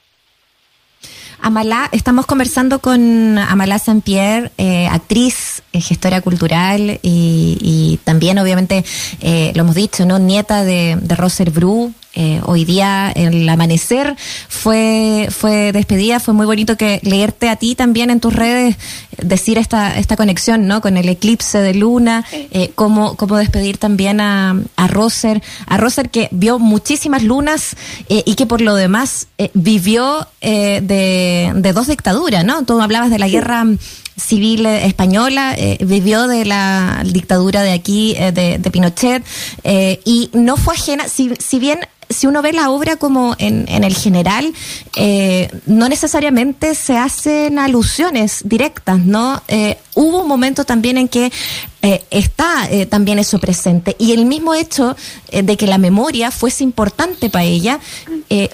Amalá, 1.42 1.88
estamos 1.92 2.26
conversando 2.26 2.80
con 2.80 3.38
Amalá 3.38 3.78
Saint-Pierre, 3.78 4.50
eh, 4.58 4.86
actriz, 4.88 5.62
eh, 5.72 5.80
gestora 5.80 6.20
cultural 6.20 6.98
y, 7.02 7.98
también, 8.04 8.38
obviamente, 8.38 8.84
eh, 9.22 9.52
lo 9.54 9.62
hemos 9.62 9.74
dicho, 9.74 10.04
¿no? 10.04 10.18
Nieta 10.18 10.64
de 10.64 10.98
Roser 11.16 11.50
Bru, 11.50 11.94
eh, 12.12 12.40
hoy 12.44 12.64
día 12.64 13.12
el 13.14 13.48
amanecer 13.48 14.16
fue, 14.48 15.28
fue 15.30 15.70
despedida, 15.70 16.18
fue 16.18 16.34
muy 16.34 16.44
bonito 16.44 16.76
que 16.76 16.98
leerte 17.04 17.48
a 17.48 17.54
ti 17.54 17.76
también 17.76 18.10
en 18.10 18.18
tus 18.18 18.34
redes, 18.34 18.76
decir 19.16 19.58
esta, 19.58 19.96
esta 19.96 20.16
conexión 20.16 20.66
¿no? 20.66 20.80
con 20.80 20.96
el 20.96 21.08
eclipse 21.08 21.58
de 21.58 21.72
luna, 21.72 22.24
eh, 22.32 22.72
cómo, 22.74 23.16
cómo 23.16 23.36
despedir 23.36 23.78
también 23.78 24.20
a, 24.20 24.60
a 24.74 24.88
Roser, 24.88 25.40
a 25.66 25.76
Roser 25.76 26.10
que 26.10 26.26
vio 26.32 26.58
muchísimas 26.58 27.22
lunas 27.22 27.76
eh, 28.08 28.24
y 28.26 28.34
que 28.34 28.44
por 28.44 28.60
lo 28.60 28.74
demás 28.74 29.28
vivió 29.54 30.26
de, 30.40 31.52
de 31.54 31.72
dos 31.72 31.86
dictaduras, 31.86 32.44
¿no? 32.44 32.64
Tú 32.64 32.80
hablabas 32.80 33.10
de 33.10 33.18
la 33.18 33.28
guerra 33.28 33.64
civil 34.16 34.66
española, 34.66 35.56
vivió 35.80 36.26
de 36.26 36.44
la 36.44 37.02
dictadura 37.06 37.62
de 37.62 37.72
aquí, 37.72 38.14
de, 38.14 38.58
de, 38.58 38.70
Pinochet, 38.70 39.24
y 40.04 40.28
no 40.34 40.56
fue 40.56 40.74
ajena, 40.74 41.08
si, 41.08 41.32
si 41.38 41.58
bien 41.58 41.80
si 42.10 42.26
uno 42.26 42.42
ve 42.42 42.52
la 42.52 42.70
obra 42.70 42.96
como 42.96 43.36
en, 43.38 43.66
en 43.68 43.84
el 43.84 43.94
general, 43.94 44.52
eh, 44.96 45.48
no 45.66 45.88
necesariamente 45.88 46.74
se 46.74 46.98
hacen 46.98 47.58
alusiones 47.58 48.42
directas, 48.44 48.98
¿no? 48.98 49.42
Eh, 49.46 49.78
hubo 49.94 50.22
un 50.22 50.28
momento 50.28 50.64
también 50.64 50.98
en 50.98 51.08
que 51.08 51.32
eh, 51.82 52.04
está 52.10 52.68
también 52.88 53.18
eso 53.18 53.38
presente. 53.38 53.96
Y 53.98 54.12
el 54.12 54.26
mismo 54.26 54.54
hecho 54.54 54.96
de 55.32 55.56
que 55.56 55.66
la 55.66 55.78
memoria 55.78 56.30
fuese 56.30 56.64
importante 56.64 57.30
para 57.30 57.44
ella, 57.44 57.80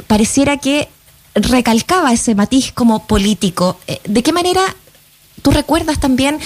pareciera 0.07 0.59
que 0.59 0.89
recalcaba 1.35 2.13
ese 2.13 2.35
matiz 2.35 2.73
como 2.73 3.07
político. 3.07 3.79
¿De 4.05 4.23
qué 4.23 4.33
manera 4.33 4.63
tú 5.43 5.51
recuerdas 5.51 5.99
también 5.99 6.39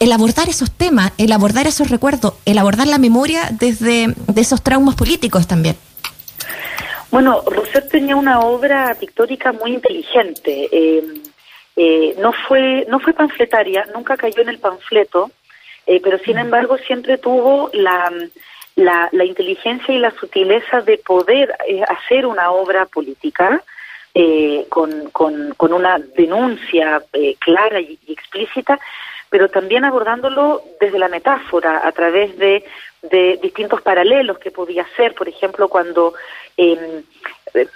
el 0.00 0.12
abordar 0.12 0.48
esos 0.48 0.70
temas, 0.70 1.12
el 1.18 1.32
abordar 1.32 1.66
esos 1.66 1.90
recuerdos, 1.90 2.34
el 2.46 2.58
abordar 2.58 2.86
la 2.86 2.98
memoria 2.98 3.50
desde 3.58 4.14
de 4.26 4.40
esos 4.40 4.62
traumas 4.62 4.94
políticos 4.94 5.46
también? 5.46 5.76
Bueno, 7.10 7.42
Rousseau 7.46 7.88
tenía 7.88 8.16
una 8.16 8.40
obra 8.40 8.94
pictórica 9.00 9.52
muy 9.52 9.74
inteligente. 9.74 10.68
Eh, 10.70 11.02
eh, 11.76 12.14
no 12.18 12.32
fue 12.46 12.84
no 12.88 13.00
fue 13.00 13.14
panfletaria, 13.14 13.86
nunca 13.94 14.16
cayó 14.16 14.42
en 14.42 14.50
el 14.50 14.58
panfleto, 14.58 15.30
eh, 15.86 16.00
pero 16.02 16.18
sin 16.18 16.36
embargo 16.36 16.76
siempre 16.76 17.16
tuvo 17.16 17.70
la, 17.72 18.12
la, 18.76 19.08
la, 19.12 19.24
inteligencia 19.24 19.94
y 19.94 19.98
la 19.98 20.10
sutileza 20.10 20.82
de 20.82 20.98
poder 20.98 21.56
hacer 21.88 22.26
una 22.26 22.50
obra 22.50 22.84
política 22.86 23.62
con, 24.68 25.10
con, 25.10 25.54
con, 25.56 25.72
una 25.72 25.96
denuncia 26.16 27.00
clara 27.38 27.80
y, 27.80 27.96
explícita, 28.08 28.80
pero 29.30 29.48
también 29.48 29.84
abordándolo 29.84 30.62
desde 30.80 30.98
la 30.98 31.08
metáfora, 31.08 31.86
a 31.86 31.92
través 31.92 32.36
de, 32.38 32.64
de 33.02 33.38
distintos 33.42 33.82
paralelos 33.82 34.38
que 34.38 34.50
podía 34.50 34.82
hacer, 34.82 35.14
por 35.14 35.28
ejemplo, 35.28 35.68
cuando 35.68 36.14
eh, 36.56 37.02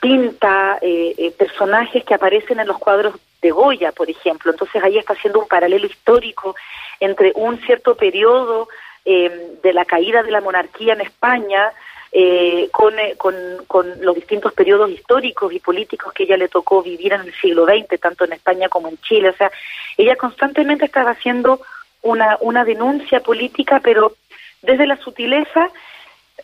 pinta 0.01 0.79
eh, 0.81 1.15
eh, 1.17 1.31
personajes 1.33 2.05
que 2.05 2.15
aparecen 2.15 2.61
en 2.61 2.67
los 2.67 2.79
cuadros 2.79 3.15
de 3.41 3.51
Goya, 3.51 3.93
por 3.93 4.11
ejemplo. 4.11 4.51
Entonces 4.51 4.83
ahí 4.83 4.99
está 4.99 5.15
haciendo 5.15 5.41
un 5.41 5.49
paralelo 5.49 5.87
histórico 5.87 6.55
entre 7.01 7.33
un 7.35 7.59
cierto 7.61 7.97
periodo 7.97 8.69
em, 9.05 9.33
de 9.63 9.73
la 9.73 9.85
caída 9.85 10.23
de 10.23 10.31
la 10.31 10.41
monarquía 10.41 10.95
en 10.95 11.01
España 11.01 11.73
eh, 12.13 12.69
con, 12.71 12.95
con, 13.17 13.35
con, 13.67 14.05
los 14.05 14.15
distintos 14.15 14.53
periodos 14.53 14.91
históricos 14.91 15.53
y 15.53 15.61
políticos 15.61 16.13
que 16.13 16.25
ella 16.25 16.37
le 16.37 16.49
tocó 16.49 16.83
vivir 16.83 17.15
en 17.15 17.23
el 17.23 17.35
siglo 17.35 17.65
XX, 17.65 17.99
tanto 17.99 18.25
en 18.25 18.35
España 18.35 18.69
como 18.69 18.89
en 18.89 18.99
Chile. 18.99 19.31
O 19.31 19.37
sea, 19.37 19.51
ella 19.97 20.17
constantemente 20.17 20.85
estaba 20.85 21.13
haciendo 21.13 21.61
una, 22.03 22.37
una 22.41 22.65
denuncia 22.65 23.21
política, 23.21 23.81
pero 23.83 24.15
desde 24.61 24.87
la 24.87 24.97
sutileza 24.99 25.71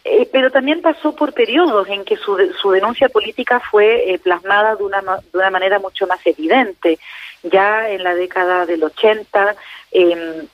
eh, 0.04 0.28
pero 0.30 0.50
también 0.50 0.80
pasó 0.80 1.14
por 1.14 1.32
periodos 1.34 1.88
en 1.88 2.04
que 2.04 2.16
su, 2.16 2.36
su 2.60 2.70
denuncia 2.70 3.08
política 3.08 3.60
fue 3.60 4.12
eh, 4.12 4.18
plasmada 4.18 4.76
de 4.76 4.84
una, 4.84 5.00
de 5.00 5.38
una 5.38 5.50
manera 5.50 5.78
mucho 5.78 6.06
más 6.06 6.20
evidente. 6.24 6.98
Ya 7.42 7.88
en 7.90 8.02
la 8.02 8.14
década 8.14 8.64
del 8.64 8.84
80 8.84 9.56
em, 9.90 10.46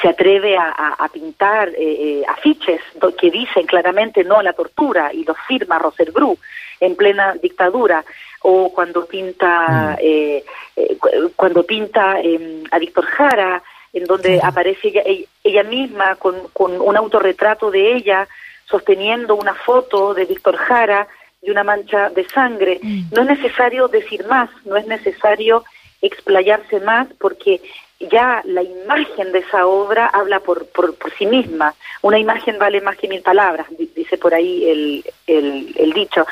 se 0.00 0.08
atreve 0.08 0.56
a, 0.56 0.94
a, 0.98 1.08
pintar 1.08 1.70
eh, 1.76 2.22
afiches 2.28 2.80
que 3.18 3.30
dicen 3.30 3.66
claramente 3.66 4.22
no 4.24 4.38
a 4.38 4.42
la 4.42 4.52
tortura 4.52 5.12
y 5.12 5.24
los 5.24 5.36
firma 5.48 5.78
Roser 5.78 6.12
Bru 6.12 6.38
en 6.78 6.94
plena 6.94 7.34
dictadura 7.34 8.04
o 8.42 8.72
cuando 8.72 9.06
pinta 9.06 9.98
mm. 10.00 11.30
cuando 11.36 11.64
pinta 11.64 12.20
em, 12.20 12.62
a 12.70 12.78
Víctor 12.78 13.04
Jara 13.04 13.62
en 13.92 14.04
donde 14.04 14.40
aparece 14.42 14.88
ella, 14.88 15.02
ella 15.42 15.62
misma 15.64 16.16
con, 16.16 16.48
con 16.52 16.80
un 16.80 16.96
autorretrato 16.96 17.70
de 17.70 17.96
ella 17.96 18.28
sosteniendo 18.66 19.34
una 19.34 19.54
foto 19.54 20.14
de 20.14 20.24
Víctor 20.24 20.56
Jara 20.56 21.08
y 21.42 21.50
una 21.50 21.64
mancha 21.64 22.10
de 22.10 22.26
sangre. 22.28 22.78
Mm. 22.82 23.02
No 23.12 23.22
es 23.22 23.28
necesario 23.40 23.88
decir 23.88 24.24
más, 24.26 24.48
no 24.64 24.76
es 24.76 24.86
necesario 24.86 25.64
explayarse 26.00 26.80
más 26.80 27.08
porque 27.18 27.60
ya 28.00 28.42
la 28.44 28.62
imagen 28.62 29.30
de 29.32 29.40
esa 29.40 29.66
obra 29.66 30.06
habla 30.06 30.40
por, 30.40 30.66
por, 30.66 30.94
sí 31.18 31.26
misma. 31.26 31.74
Una 32.02 32.18
imagen 32.18 32.58
vale 32.58 32.80
más 32.80 32.96
que 32.96 33.08
mil 33.08 33.22
palabras, 33.22 33.66
dice 33.94 34.16
por 34.16 34.34
ahí 34.34 34.68
el, 34.68 35.04
el, 35.26 35.92
dicho. 35.92 36.26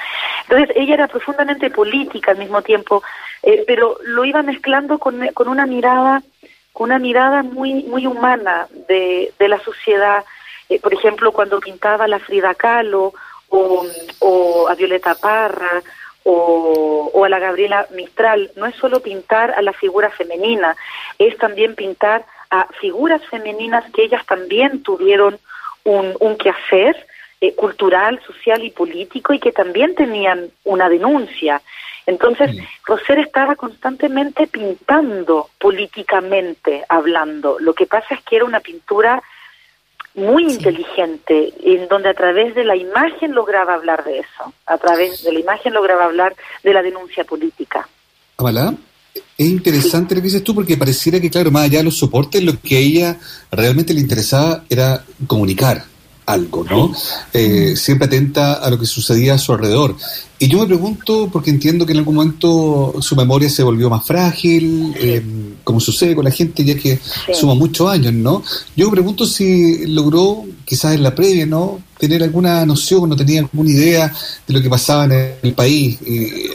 Entonces, 0.49 0.75
ella 0.77 0.95
era 0.95 1.09
profundamente 1.09 1.71
política 1.71 2.33
al 2.33 2.39
mismo 2.39 2.63
tiempo, 2.63 3.03
eh, 3.43 3.65
pero 3.67 3.99
lo 4.05 4.25
iba 4.25 4.43
mezclando 4.43 4.99
con, 4.99 5.27
con 5.35 5.49
una 5.49 5.67
mirada 5.67 6.23
con 6.73 6.91
una 6.91 6.99
mirada 6.99 7.43
muy 7.43 7.83
muy 7.85 8.07
humana 8.07 8.69
de, 8.89 9.33
de 9.37 9.49
la 9.49 9.59
sociedad 9.59 10.25
eh, 10.69 10.81
por 10.81 10.93
ejemplo, 10.93 11.33
cuando 11.33 11.61
pintaba 11.61 12.05
a 12.05 12.09
la 12.09 12.19
Frida 12.19 12.55
Kahlo 12.55 13.15
o, 13.49 14.69
a 14.69 14.75
Violeta 14.75 15.15
Parra 15.15 15.83
o, 16.31 17.25
a 17.25 17.29
la 17.29 17.39
Gabriela 17.39 17.87
Mistral, 17.95 18.51
no 18.57 18.67
es 18.67 18.75
solo 18.77 19.01
pintar 19.01 19.53
a 19.53 19.63
la 19.63 19.73
figura 19.73 20.11
femenina, 20.11 20.77
es 21.19 21.37
también 21.39 21.75
pintar 21.75 22.25
a 22.51 22.67
figuras 22.81 23.23
femeninas 23.31 23.91
que 23.93 24.05
ellas 24.05 24.25
también 24.27 24.83
tuvieron 24.83 25.39
un, 25.85 26.15
un 26.21 26.37
quehacer 26.37 27.07
eh, 27.41 27.55
cultural, 27.55 28.21
social 28.27 28.63
y 28.63 28.71
político 28.71 29.33
y 29.33 29.39
que 29.39 29.53
también 29.53 29.95
tenían 29.95 30.51
una 30.65 30.89
denuncia. 30.91 31.63
Entonces, 32.05 32.57
Roser 32.85 33.21
estaba 33.21 33.57
constantemente 33.57 34.47
pintando 34.47 35.49
políticamente, 35.59 36.85
hablando. 36.89 37.59
Lo 37.59 37.75
que 37.75 37.87
pasa 37.87 38.15
es 38.15 38.23
que 38.23 38.37
era 38.37 38.45
una 38.45 38.61
pintura 38.61 39.23
muy 40.19 40.45
inteligente, 40.45 41.55
en 41.63 41.89
donde 41.89 42.11
a 42.11 42.15
través 42.15 42.55
de 42.55 42.65
la 42.65 42.77
imagen 42.77 43.35
lograba 43.35 43.75
hablar 43.75 44.05
de 44.05 44.19
eso, 44.19 44.53
a 44.67 44.77
través 44.79 45.23
de 45.23 45.33
la 45.33 45.41
imagen 45.41 45.73
lograba 45.73 46.05
hablar 46.05 46.35
de 46.63 46.73
la 46.75 46.83
denuncia 46.83 47.25
política. 47.25 47.89
Amala, 48.37 48.75
es 49.15 49.47
interesante 49.47 50.15
lo 50.15 50.21
que 50.21 50.27
dices 50.27 50.45
tú 50.45 50.55
porque 50.55 50.77
pareciera 50.77 51.21
que, 51.21 51.31
claro, 51.31 51.51
más 51.51 51.65
allá 51.65 51.79
de 51.79 51.85
los 51.85 51.97
soportes, 51.97 52.43
lo 52.43 52.61
que 52.61 52.77
a 52.77 52.81
ella 52.81 53.19
realmente 53.51 53.95
le 53.95 54.01
interesaba 54.01 54.65
era 54.69 55.05
comunicar 55.27 55.85
algo, 56.27 56.63
¿no? 56.63 56.93
Eh, 57.33 57.75
siempre 57.75 58.07
atenta 58.07 58.55
a 58.55 58.69
lo 58.69 58.79
que 58.79 58.85
sucedía 58.85 59.35
a 59.35 59.39
su 59.39 59.53
alrededor. 59.53 59.97
Y 60.39 60.49
yo 60.49 60.59
me 60.59 60.67
pregunto, 60.67 61.31
porque 61.33 61.51
entiendo 61.51 61.87
que 61.87 61.93
en 61.93 61.99
algún 61.99 62.17
momento 62.17 62.95
su 63.01 63.17
memoria 63.17 63.49
se 63.49 63.63
volvió 63.63 63.89
más 63.89 64.07
frágil, 64.07 64.95
eh, 65.01 65.23
como 65.69 65.81
sucede 65.81 66.15
con 66.15 66.25
la 66.25 66.31
gente 66.31 66.65
ya 66.65 66.75
que 66.79 66.99
suma 67.35 67.53
muchos 67.53 67.91
años, 67.91 68.15
¿no? 68.15 68.43
Yo 68.75 68.87
me 68.87 68.93
pregunto 68.93 69.27
si 69.27 69.87
logró, 69.87 70.45
quizás 70.65 70.95
en 70.95 71.03
la 71.03 71.15
previa, 71.15 71.45
¿no? 71.45 71.83
Tener 71.99 72.23
alguna 72.23 72.65
noción, 72.65 73.07
no 73.07 73.15
tenía 73.15 73.41
alguna 73.41 73.69
idea 73.69 74.11
de 74.47 74.55
lo 74.55 74.63
que 74.63 74.71
pasaba 74.71 75.05
en 75.05 75.37
el 75.43 75.53
país 75.53 75.99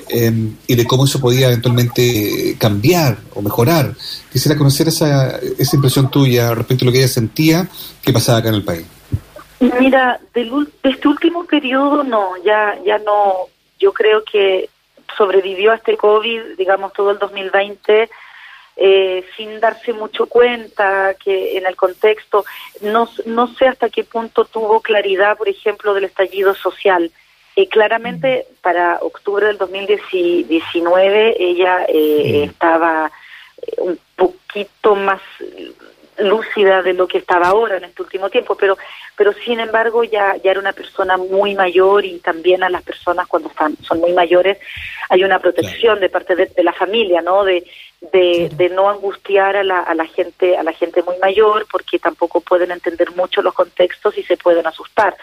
em, 0.09 0.55
y 0.65 0.73
de 0.73 0.87
cómo 0.87 1.05
eso 1.05 1.19
podía 1.19 1.45
eventualmente 1.45 2.55
cambiar 2.57 3.19
o 3.35 3.43
mejorar. 3.43 3.93
Quisiera 4.31 4.57
conocer 4.57 4.87
esa, 4.87 5.37
esa 5.59 5.75
impresión 5.75 6.09
tuya 6.09 6.55
respecto 6.55 6.83
a 6.83 6.87
lo 6.87 6.91
que 6.91 6.97
ella 6.97 7.07
sentía 7.07 7.69
que 8.01 8.11
pasaba 8.11 8.39
acá 8.39 8.49
en 8.49 8.55
el 8.55 8.63
país. 8.63 8.87
Mira, 9.79 10.19
de 10.33 10.49
este 10.81 11.07
último 11.07 11.45
periodo 11.45 12.03
no, 12.03 12.31
ya, 12.43 12.79
ya 12.83 12.97
no, 12.97 13.47
yo 13.79 13.93
creo 13.93 14.23
que 14.23 14.71
sobrevivió 15.15 15.71
a 15.71 15.75
este 15.75 15.97
COVID, 15.97 16.57
digamos, 16.57 16.93
todo 16.93 17.11
el 17.11 17.19
2020 17.19 18.09
eh, 18.75 19.23
sin 19.37 19.59
darse 19.59 19.93
mucho 19.93 20.25
cuenta 20.25 21.15
que 21.15 21.57
en 21.57 21.65
el 21.65 21.75
contexto, 21.75 22.45
no, 22.81 23.09
no 23.25 23.47
sé 23.55 23.67
hasta 23.67 23.89
qué 23.89 24.03
punto 24.03 24.45
tuvo 24.45 24.81
claridad, 24.81 25.37
por 25.37 25.47
ejemplo, 25.47 25.93
del 25.93 26.05
estallido 26.05 26.55
social. 26.55 27.11
Eh, 27.55 27.67
claramente 27.67 28.47
para 28.61 28.97
octubre 29.01 29.45
del 29.45 29.59
2019 29.59 31.35
ella 31.37 31.85
eh, 31.87 32.45
estaba 32.45 33.11
un 33.77 33.99
poquito 34.15 34.95
más 34.95 35.21
lúcida 36.17 36.81
de 36.81 36.93
lo 36.93 37.07
que 37.07 37.17
estaba 37.17 37.47
ahora 37.47 37.77
en 37.77 37.85
este 37.85 38.01
último 38.01 38.29
tiempo, 38.29 38.55
pero 38.55 38.77
pero 39.15 39.33
sin 39.33 39.59
embargo 39.59 40.03
ya 40.03 40.35
ya 40.43 40.51
era 40.51 40.59
una 40.59 40.73
persona 40.73 41.17
muy 41.17 41.55
mayor 41.55 42.05
y 42.05 42.19
también 42.19 42.63
a 42.63 42.69
las 42.69 42.83
personas 42.83 43.27
cuando 43.27 43.49
están 43.49 43.75
son 43.77 43.99
muy 43.99 44.13
mayores 44.13 44.57
hay 45.09 45.23
una 45.23 45.39
protección 45.39 45.99
de 45.99 46.09
parte 46.09 46.35
de, 46.35 46.63
la 46.63 46.73
familia, 46.73 47.21
¿no? 47.21 47.43
De, 47.43 47.63
de, 48.01 48.69
no 48.69 48.89
angustiar 48.89 49.55
a 49.55 49.63
la, 49.63 49.79
a 49.79 49.93
la 49.93 50.05
gente 50.05 50.57
a 50.57 50.63
la 50.63 50.73
gente 50.73 51.03
muy 51.03 51.17
mayor 51.19 51.67
porque 51.71 51.99
tampoco 51.99 52.41
pueden 52.41 52.71
entender 52.71 53.11
mucho 53.11 53.41
los 53.41 53.53
contextos 53.53 54.17
y 54.17 54.23
se 54.23 54.37
pueden 54.37 54.65
asustar. 54.65 55.15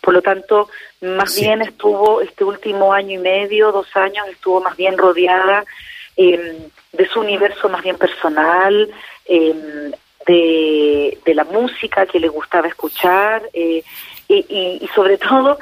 Por 0.00 0.14
lo 0.14 0.22
tanto, 0.22 0.68
más 1.00 1.38
bien 1.40 1.62
estuvo 1.62 2.20
este 2.20 2.44
último 2.44 2.92
año 2.92 3.18
y 3.18 3.22
medio, 3.22 3.72
dos 3.72 3.88
años, 3.94 4.26
estuvo 4.28 4.60
más 4.60 4.76
bien 4.76 4.98
rodeada 4.98 5.64
eh, 6.16 6.68
de 6.92 7.08
su 7.08 7.20
universo 7.20 7.68
más 7.68 7.82
bien 7.82 7.98
personal, 7.98 8.90
eh, 9.26 9.92
de, 10.26 11.18
la 11.34 11.44
música 11.44 12.06
que 12.06 12.20
le 12.20 12.28
gustaba 12.28 12.68
escuchar 12.68 13.42
eh, 13.52 13.82
y, 14.28 14.88
sobre 14.94 15.18
todo 15.18 15.58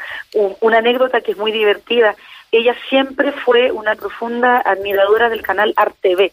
una 0.60 0.78
anécdota 0.78 1.20
que 1.20 1.32
es 1.32 1.36
muy 1.36 1.52
divertida. 1.52 2.14
Ella 2.50 2.74
siempre 2.88 3.32
fue 3.32 3.72
una 3.72 3.94
profunda 3.94 4.58
admiradora 4.60 5.28
del 5.28 5.42
canal 5.42 5.74
ArtV. 5.76 6.30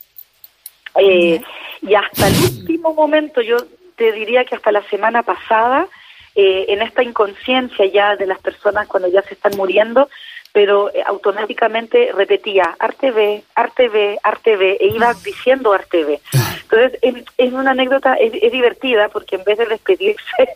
Eh, 0.95 1.41
y 1.81 1.95
hasta 1.95 2.27
el 2.27 2.35
último 2.35 2.93
momento, 2.93 3.41
yo 3.41 3.57
te 3.95 4.11
diría 4.11 4.45
que 4.45 4.55
hasta 4.55 4.71
la 4.71 4.83
semana 4.89 5.23
pasada, 5.23 5.88
eh, 6.35 6.65
en 6.69 6.81
esta 6.81 7.03
inconsciencia 7.03 7.85
ya 7.85 8.15
de 8.15 8.27
las 8.27 8.39
personas 8.39 8.88
cuando 8.88 9.09
ya 9.09 9.21
se 9.23 9.33
están 9.33 9.53
muriendo, 9.57 10.09
pero 10.53 10.93
eh, 10.93 11.01
automáticamente 11.05 12.12
repetía 12.13 12.75
ArteV, 12.79 13.43
ArteV, 13.55 14.17
ArteV, 14.22 14.62
e 14.79 14.88
iba 14.93 15.13
diciendo 15.13 15.74
ArteV. 15.74 16.20
Entonces, 16.63 17.00
es, 17.38 17.53
una 17.53 17.72
anécdota, 17.72 18.15
es, 18.15 18.31
divertida, 18.51 19.10
porque 19.10 19.38
en 19.38 19.43
vez 19.43 19.58
de 19.58 19.65
despedirse 19.65 20.50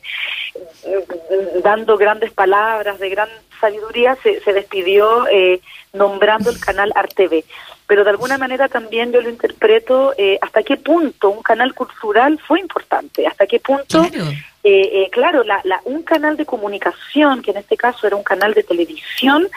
dando 1.64 1.98
grandes 1.98 2.32
palabras 2.32 3.00
de 3.00 3.10
gran 3.10 3.30
sabiduría, 3.60 4.18
se, 4.22 4.42
se 4.42 4.54
despidió 4.54 5.28
eh, 5.28 5.62
nombrando 5.94 6.50
el 6.50 6.60
canal 6.60 6.92
ArteV. 6.96 7.44
Pero 7.88 8.04
de 8.04 8.10
alguna 8.10 8.38
manera 8.38 8.68
también 8.68 9.12
yo 9.12 9.22
lo 9.22 9.30
interpreto 9.30 10.14
eh, 10.18 10.40
hasta 10.42 10.64
qué 10.64 10.76
punto 10.78 11.30
un 11.30 11.44
canal 11.44 11.74
cultural 11.74 12.40
fue 12.48 12.60
importante, 12.60 13.28
hasta 13.28 13.46
qué 13.46 13.60
punto 13.60 14.08
eh, 14.68 15.04
eh, 15.04 15.10
claro, 15.12 15.44
la, 15.44 15.62
un 15.84 16.02
canal 16.02 16.38
de 16.38 16.46
comunicación, 16.48 17.44
que 17.44 17.52
en 17.52 17.58
este 17.58 17.78
caso 17.78 18.08
era 18.08 18.16
un 18.16 18.24
canal 18.24 18.56
de 18.56 18.64
televisión, 18.64 19.48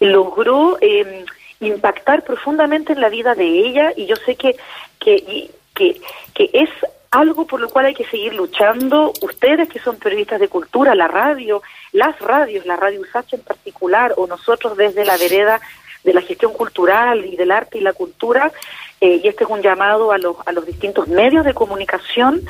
logró 0.00 0.78
em, 0.80 1.26
impactar 1.60 2.24
profundamente 2.24 2.94
en 2.94 3.02
la 3.02 3.10
vida 3.10 3.34
de 3.34 3.44
ella 3.44 3.92
y 3.94 4.06
yo 4.06 4.16
sé 4.16 4.36
que, 4.36 4.56
que, 4.98 5.50
que, 5.74 6.00
que 6.32 6.50
es 6.54 6.70
algo 7.10 7.46
por 7.46 7.60
lo 7.60 7.68
cual 7.68 7.84
hay 7.84 7.94
que 7.94 8.06
seguir 8.06 8.32
luchando. 8.32 9.12
Ustedes 9.20 9.68
que 9.68 9.80
son 9.80 9.98
periodistas 9.98 10.40
de 10.40 10.48
cultura, 10.48 10.94
la 10.94 11.08
radio, 11.08 11.60
las 11.92 12.18
radios, 12.18 12.64
la 12.64 12.76
radio 12.76 13.02
USACH 13.02 13.34
en 13.34 13.42
particular, 13.42 14.14
o 14.16 14.26
nosotros 14.26 14.78
desde 14.78 15.04
la 15.04 15.18
vereda 15.18 15.60
de 16.04 16.14
la 16.14 16.22
gestión 16.22 16.54
cultural 16.54 17.26
y 17.26 17.36
del 17.36 17.50
arte 17.50 17.76
y 17.76 17.82
la 17.82 17.92
cultura, 17.92 18.50
eh, 18.98 19.20
y 19.22 19.28
este 19.28 19.44
es 19.44 19.50
un 19.50 19.60
llamado 19.60 20.10
a 20.10 20.16
los, 20.16 20.36
a 20.46 20.52
los 20.52 20.64
distintos 20.64 21.06
medios 21.06 21.44
de 21.44 21.52
comunicación, 21.52 22.40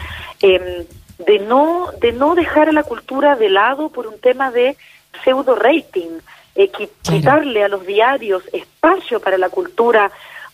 eh, 0.40 0.86
de 1.18 1.38
no, 1.40 1.90
de 2.00 2.12
no 2.12 2.34
dejar 2.34 2.68
a 2.68 2.72
la 2.72 2.82
cultura 2.82 3.36
de 3.36 3.48
lado 3.48 3.88
por 3.88 4.06
un 4.06 4.18
tema 4.18 4.50
de 4.50 4.76
pseudo 5.22 5.54
rating, 5.54 6.18
eh, 6.56 6.70
quitarle 7.02 7.64
a 7.64 7.68
los 7.68 7.86
diarios 7.86 8.42
espacio 8.52 9.20
para 9.20 9.38
la 9.38 9.48
cultura 9.48 10.10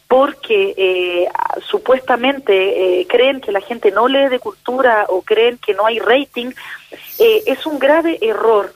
porque 0.09 0.75
eh, 0.77 1.29
supuestamente 1.67 3.01
eh, 3.01 3.07
creen 3.07 3.41
que 3.41 3.53
la 3.53 3.61
gente 3.61 3.91
no 3.91 4.09
lee 4.09 4.29
de 4.29 4.39
cultura 4.39 5.07
o 5.09 5.23
creen 5.23 5.59
que 5.59 5.75
no 5.75 5.87
hay 5.87 5.99
rating, 5.99 6.51
es 7.19 7.67
un 7.67 7.79
grave 7.79 8.19
error. 8.21 8.75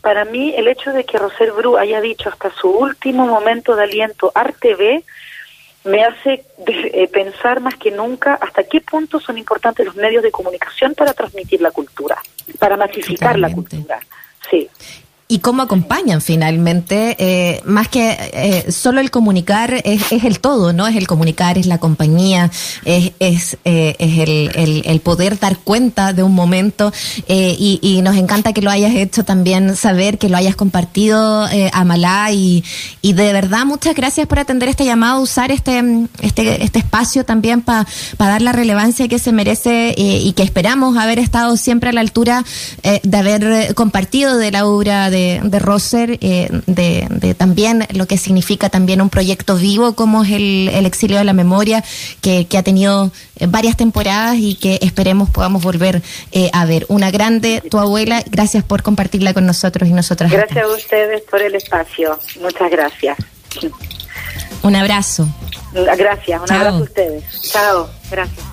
Para 0.00 0.24
mí 0.24 0.54
el 0.56 0.66
hecho 0.66 0.92
de 0.92 1.04
que 1.04 1.18
Roser 1.18 1.52
Bru 1.52 1.76
haya 1.76 2.00
dicho 2.00 2.28
hasta 2.30 2.50
su 2.50 2.68
último 2.68 3.26
momento 3.26 3.76
de 3.76 3.84
aliento 3.84 4.32
Arte 4.34 4.74
B 4.74 5.04
me 5.84 6.04
hace 6.04 6.44
eh, 6.66 7.08
pensar 7.08 7.60
más 7.60 7.74
que 7.76 7.90
nunca 7.90 8.34
hasta 8.34 8.64
qué 8.64 8.80
punto 8.80 9.20
son 9.20 9.38
importantes 9.38 9.84
los 9.86 9.96
medios 9.96 10.22
de 10.22 10.30
comunicación 10.30 10.94
para 10.94 11.12
transmitir 11.12 11.60
la 11.60 11.70
cultura, 11.70 12.16
para 12.58 12.76
masificar 12.76 13.38
la 13.38 13.52
cultura. 13.52 14.00
Sí 14.50 14.68
y 15.32 15.38
cómo 15.38 15.62
acompañan 15.62 16.20
finalmente, 16.20 17.16
eh, 17.18 17.62
más 17.64 17.88
que 17.88 18.18
eh, 18.34 18.70
solo 18.70 19.00
el 19.00 19.10
comunicar 19.10 19.80
es, 19.82 20.12
el 20.12 20.40
todo, 20.40 20.74
¿no? 20.74 20.86
Es 20.86 20.94
el 20.94 21.06
comunicar, 21.06 21.56
es 21.56 21.64
la 21.64 21.78
compañía, 21.78 22.50
es, 22.84 23.12
es, 23.18 23.56
eh, 23.64 23.96
el, 24.84 25.00
poder 25.00 25.38
dar 25.38 25.56
cuenta 25.56 26.12
de 26.12 26.22
un 26.22 26.34
momento 26.34 26.92
y, 27.26 27.78
y, 27.80 28.02
nos 28.02 28.16
encanta 28.16 28.52
que 28.52 28.60
lo 28.60 28.70
hayas 28.70 28.94
hecho 28.94 29.24
también 29.24 29.74
saber, 29.74 30.18
que 30.18 30.28
lo 30.28 30.36
hayas 30.36 30.54
compartido 30.54 31.46
a 31.72 31.84
Malá 31.86 32.30
y, 32.30 32.62
y 33.00 33.14
de 33.14 33.32
verdad 33.32 33.64
muchas 33.64 33.94
gracias 33.94 34.26
por 34.26 34.38
atender 34.38 34.68
este 34.68 34.84
llamado, 34.84 35.22
usar 35.22 35.50
este, 35.50 35.82
este, 36.20 36.62
este 36.62 36.78
espacio 36.78 37.24
también 37.24 37.62
para 37.62 37.86
dar 38.18 38.42
la 38.42 38.52
relevancia 38.52 39.08
que 39.08 39.18
se 39.18 39.32
merece 39.32 39.94
y 39.96 40.30
que 40.34 40.42
esperamos 40.42 40.98
haber 40.98 41.18
estado 41.18 41.56
siempre 41.56 41.88
a 41.88 41.94
la 41.94 42.02
altura 42.02 42.44
de 42.82 43.16
haber 43.16 43.74
compartido 43.74 44.36
de 44.36 44.50
la 44.50 44.66
obra 44.66 45.08
de 45.08 45.21
de, 45.42 45.58
Roser, 45.58 46.18
eh, 46.20 46.48
de, 46.66 47.34
también 47.34 47.86
lo 47.94 48.06
que 48.06 48.18
significa 48.18 48.68
también 48.68 49.00
un 49.00 49.10
proyecto 49.10 49.56
vivo 49.56 49.94
como 49.94 50.22
es 50.24 50.30
el, 50.30 50.86
Exilio 50.86 51.18
de 51.18 51.24
la 51.24 51.32
Memoria, 51.32 51.84
que, 52.20 52.46
ha 52.56 52.62
tenido 52.62 53.10
eh, 53.36 53.46
varias 53.48 53.76
temporadas 53.76 54.36
y 54.38 54.54
que 54.56 54.78
esperemos 54.82 55.30
podamos 55.30 55.62
volver 55.62 56.02
eh, 56.32 56.50
a 56.52 56.64
ver. 56.64 56.86
Una 56.88 57.10
grande, 57.10 57.62
tu 57.70 57.78
abuela, 57.78 58.22
gracias 58.30 58.64
por 58.64 58.82
compartirla 58.82 59.32
con 59.34 59.46
nosotros 59.46 59.88
y 59.88 59.92
nosotras. 59.92 60.30
Gracias 60.30 60.64
a 60.64 60.68
ustedes 60.68 61.22
por 61.22 61.40
el 61.40 61.54
espacio. 61.54 62.18
Muchas 62.40 62.70
gracias. 62.70 63.16
Un 64.62 64.76
abrazo. 64.76 65.26
Gracias, 65.72 66.40
un 66.40 66.52
abrazo 66.52 66.76
a 66.76 66.82
ustedes. 66.82 67.24
Chao, 67.50 67.88
gracias. 68.10 68.51